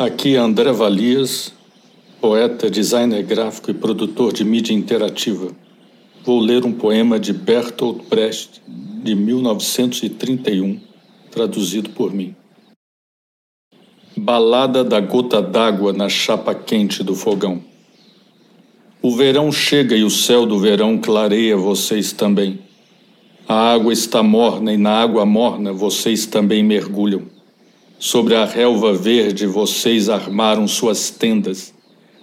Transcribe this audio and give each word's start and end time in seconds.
Aqui 0.00 0.34
André 0.34 0.72
Valias, 0.72 1.52
poeta, 2.22 2.70
designer 2.70 3.22
gráfico 3.22 3.70
e 3.70 3.74
produtor 3.74 4.32
de 4.32 4.42
mídia 4.46 4.72
interativa. 4.72 5.52
Vou 6.24 6.40
ler 6.40 6.64
um 6.64 6.72
poema 6.72 7.20
de 7.20 7.34
Bertolt 7.34 8.08
Brecht, 8.08 8.62
de 8.66 9.14
1931, 9.14 10.80
traduzido 11.30 11.90
por 11.90 12.14
mim. 12.14 12.34
Balada 14.16 14.82
da 14.82 15.00
gota 15.00 15.42
d'água 15.42 15.92
na 15.92 16.08
chapa 16.08 16.54
quente 16.54 17.04
do 17.04 17.14
fogão. 17.14 17.62
O 19.02 19.14
verão 19.14 19.52
chega 19.52 19.94
e 19.94 20.02
o 20.02 20.08
céu 20.08 20.46
do 20.46 20.58
verão 20.58 20.96
clareia 20.96 21.58
vocês 21.58 22.10
também. 22.10 22.58
A 23.46 23.74
água 23.74 23.92
está 23.92 24.22
morna 24.22 24.72
e 24.72 24.78
na 24.78 24.92
água 24.92 25.26
morna 25.26 25.74
vocês 25.74 26.24
também 26.24 26.64
mergulham. 26.64 27.39
Sobre 28.02 28.34
a 28.34 28.46
relva 28.46 28.94
verde 28.94 29.44
vocês 29.44 30.08
armaram 30.08 30.66
suas 30.66 31.10
tendas, 31.10 31.74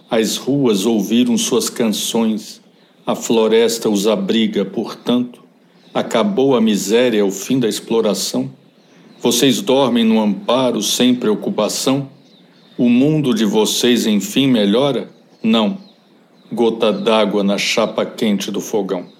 as 0.09 0.35
ruas 0.35 0.87
ouviram 0.87 1.37
suas 1.37 1.69
canções, 1.69 2.59
a 3.05 3.13
floresta 3.13 3.87
os 3.87 4.07
abriga, 4.07 4.65
portanto, 4.65 5.39
acabou 5.93 6.55
a 6.55 6.61
miséria, 6.61 7.23
o 7.23 7.29
fim 7.29 7.59
da 7.59 7.69
exploração. 7.69 8.51
Vocês 9.21 9.61
dormem 9.61 10.03
no 10.03 10.19
amparo 10.19 10.81
sem 10.81 11.13
preocupação? 11.13 12.09
O 12.75 12.89
mundo 12.89 13.31
de 13.31 13.45
vocês 13.45 14.07
enfim 14.07 14.47
melhora? 14.47 15.11
Não. 15.43 15.77
Gota 16.51 16.91
d'água 16.91 17.43
na 17.43 17.59
chapa 17.59 18.03
quente 18.03 18.49
do 18.49 18.59
fogão. 18.59 19.16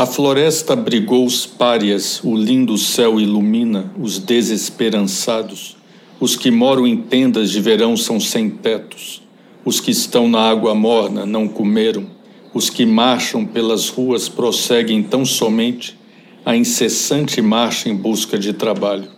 A 0.00 0.06
floresta 0.06 0.72
abrigou 0.72 1.26
os 1.26 1.44
párias, 1.44 2.22
o 2.24 2.34
lindo 2.34 2.78
céu 2.78 3.20
ilumina 3.20 3.92
os 4.00 4.18
desesperançados. 4.18 5.76
Os 6.18 6.36
que 6.36 6.50
moram 6.50 6.86
em 6.86 6.96
tendas 6.96 7.50
de 7.50 7.60
verão 7.60 7.94
são 7.98 8.18
sem 8.18 8.48
tetos. 8.48 9.20
Os 9.62 9.78
que 9.78 9.90
estão 9.90 10.26
na 10.26 10.40
água 10.40 10.74
morna 10.74 11.26
não 11.26 11.46
comeram. 11.46 12.06
Os 12.54 12.70
que 12.70 12.86
marcham 12.86 13.44
pelas 13.44 13.90
ruas 13.90 14.26
prosseguem 14.26 15.02
tão 15.02 15.26
somente 15.26 15.98
a 16.46 16.56
incessante 16.56 17.42
marcha 17.42 17.90
em 17.90 17.94
busca 17.94 18.38
de 18.38 18.54
trabalho. 18.54 19.10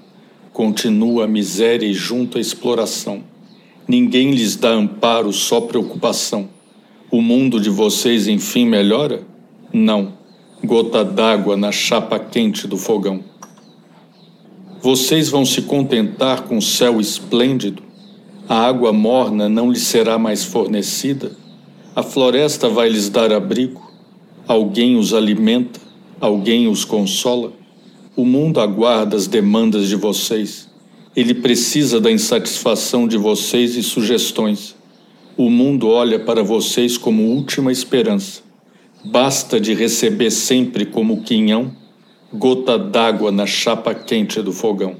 Continua 0.52 1.26
a 1.26 1.28
miséria 1.28 1.86
e 1.86 1.94
junto 1.94 2.38
a 2.38 2.40
exploração. 2.40 3.22
Ninguém 3.86 4.32
lhes 4.32 4.56
dá 4.56 4.70
amparo, 4.70 5.32
só 5.32 5.60
preocupação. 5.60 6.48
O 7.08 7.22
mundo 7.22 7.60
de 7.60 7.70
vocês 7.70 8.26
enfim 8.26 8.66
melhora? 8.66 9.22
Não 9.72 10.20
gota 10.64 11.04
d'água 11.04 11.56
na 11.56 11.72
chapa 11.72 12.20
quente 12.20 12.68
do 12.68 12.76
fogão. 12.76 13.20
Vocês 14.80 15.28
vão 15.28 15.44
se 15.44 15.62
contentar 15.62 16.42
com 16.42 16.58
o 16.58 16.62
céu 16.62 17.00
esplêndido? 17.00 17.82
A 18.48 18.56
água 18.66 18.92
morna 18.92 19.48
não 19.48 19.72
lhes 19.72 19.82
será 19.82 20.18
mais 20.18 20.44
fornecida? 20.44 21.32
A 21.96 22.02
floresta 22.02 22.68
vai 22.68 22.88
lhes 22.88 23.08
dar 23.08 23.32
abrigo? 23.32 23.90
Alguém 24.46 24.96
os 24.96 25.12
alimenta? 25.12 25.80
Alguém 26.20 26.68
os 26.68 26.84
consola? 26.84 27.52
O 28.14 28.24
mundo 28.24 28.60
aguarda 28.60 29.16
as 29.16 29.26
demandas 29.26 29.88
de 29.88 29.96
vocês. 29.96 30.68
Ele 31.16 31.34
precisa 31.34 32.00
da 32.00 32.10
insatisfação 32.10 33.08
de 33.08 33.16
vocês 33.16 33.74
e 33.76 33.82
sugestões. 33.82 34.76
O 35.36 35.50
mundo 35.50 35.88
olha 35.88 36.20
para 36.20 36.42
vocês 36.42 36.96
como 36.96 37.34
última 37.34 37.72
esperança. 37.72 38.51
Basta 39.04 39.60
de 39.60 39.74
receber 39.74 40.30
sempre 40.30 40.86
como 40.86 41.22
quinhão 41.22 41.72
gota 42.32 42.78
d'água 42.78 43.30
na 43.30 43.46
chapa 43.46 43.94
quente 43.94 44.40
do 44.40 44.52
fogão. 44.52 44.96